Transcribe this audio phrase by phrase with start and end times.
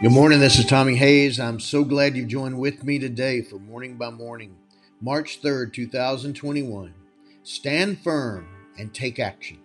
[0.00, 0.38] Good morning.
[0.38, 1.40] This is Tommy Hayes.
[1.40, 4.54] I'm so glad you've joined with me today for Morning by Morning,
[5.00, 6.94] March 3rd, 2021.
[7.42, 8.46] Stand firm
[8.78, 9.58] and take action.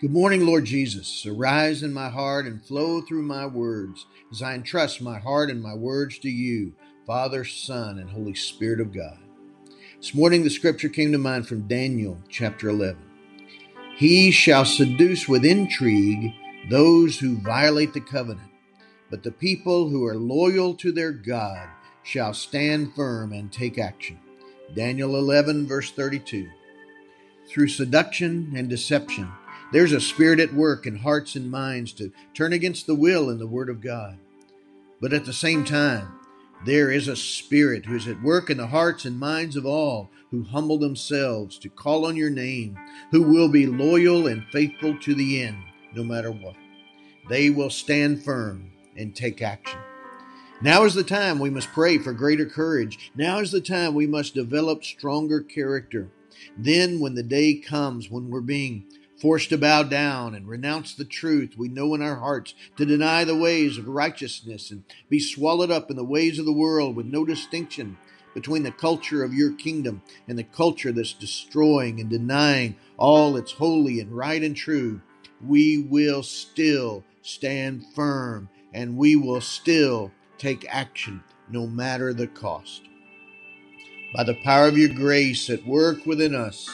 [0.00, 1.26] Good morning, Lord Jesus.
[1.26, 5.60] Arise in my heart and flow through my words as I entrust my heart and
[5.60, 6.74] my words to you,
[7.04, 9.18] Father, Son, and Holy Spirit of God.
[9.96, 13.02] This morning, the scripture came to mind from Daniel chapter 11.
[13.96, 16.34] He shall seduce with intrigue
[16.68, 18.49] those who violate the covenant
[19.10, 21.68] but the people who are loyal to their God
[22.02, 24.18] shall stand firm and take action.
[24.74, 26.48] Daniel 11, verse 32.
[27.48, 29.30] Through seduction and deception,
[29.72, 33.40] there's a spirit at work in hearts and minds to turn against the will and
[33.40, 34.18] the word of God.
[35.00, 36.08] But at the same time,
[36.64, 40.10] there is a spirit who is at work in the hearts and minds of all
[40.30, 42.78] who humble themselves to call on your name,
[43.10, 45.56] who will be loyal and faithful to the end,
[45.94, 46.56] no matter what.
[47.28, 49.78] They will stand firm and take action.
[50.62, 53.10] Now is the time we must pray for greater courage.
[53.14, 56.10] Now is the time we must develop stronger character.
[56.56, 58.84] Then, when the day comes when we're being
[59.18, 63.24] forced to bow down and renounce the truth we know in our hearts, to deny
[63.24, 67.06] the ways of righteousness and be swallowed up in the ways of the world with
[67.06, 67.96] no distinction
[68.34, 73.52] between the culture of your kingdom and the culture that's destroying and denying all that's
[73.52, 75.00] holy and right and true,
[75.46, 82.82] we will still stand firm and we will still take action no matter the cost.
[84.14, 86.68] By the power of your grace at work within us,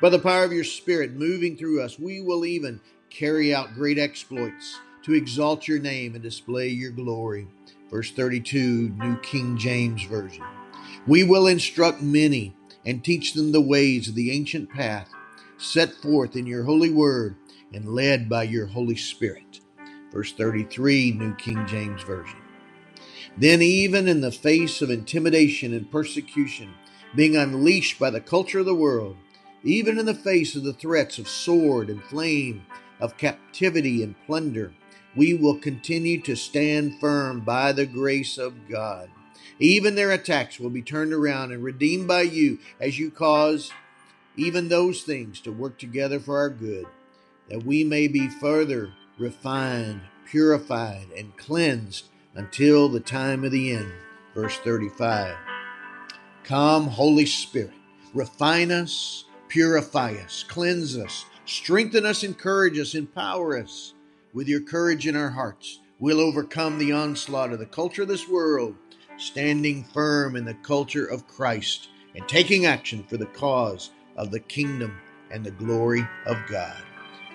[0.00, 3.98] by the power of your Spirit moving through us, we will even carry out great
[3.98, 7.46] exploits to exalt your name and display your glory.
[7.90, 10.44] Verse 32, New King James Version.
[11.06, 15.10] We will instruct many and teach them the ways of the ancient path
[15.58, 17.34] set forth in your holy word
[17.74, 19.60] and led by your Holy Spirit
[20.12, 22.38] verse 33, New King James Version.
[23.36, 26.74] Then, even in the face of intimidation and persecution
[27.14, 29.16] being unleashed by the culture of the world,
[29.62, 32.64] even in the face of the threats of sword and flame,
[33.00, 34.72] of captivity and plunder,
[35.16, 39.10] we will continue to stand firm by the grace of God.
[39.58, 43.72] Even their attacks will be turned around and redeemed by you as you cause
[44.36, 46.86] even those things to work together for our good,
[47.48, 53.92] that we may be further refined, purified, and cleansed until the time of the end.
[54.34, 55.36] Verse 35.
[56.44, 57.72] Come, Holy Spirit,
[58.14, 63.94] refine us, purify us, cleanse us, strengthen us, encourage us, empower us.
[64.32, 68.28] With your courage in our hearts, we'll overcome the onslaught of the culture of this
[68.28, 68.76] world,
[69.16, 74.40] standing firm in the culture of Christ and taking action for the cause of the
[74.40, 74.96] kingdom
[75.30, 76.82] and the glory of God.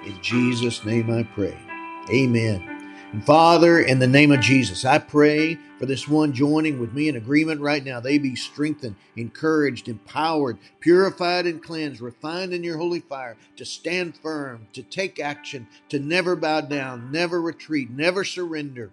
[0.05, 1.72] In Jesus' name I pray.
[2.09, 2.69] Amen.
[3.13, 7.07] And Father, in the name of Jesus, I pray for this one joining with me
[7.07, 7.99] in agreement right now.
[7.99, 14.17] They be strengthened, encouraged, empowered, purified, and cleansed, refined in your holy fire to stand
[14.17, 18.89] firm, to take action, to never bow down, never retreat, never surrender.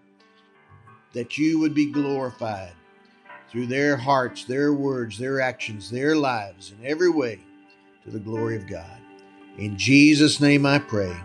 [1.15, 2.73] That you would be glorified
[3.51, 7.41] through their hearts, their words, their actions, their lives, in every way
[8.05, 9.01] to the glory of God.
[9.57, 11.17] In Jesus' name I pray.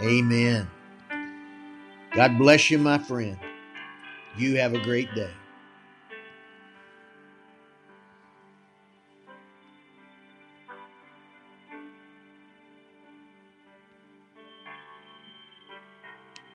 [0.00, 0.68] Amen.
[2.14, 3.38] God bless you, my friend.
[4.36, 5.30] You have a great day.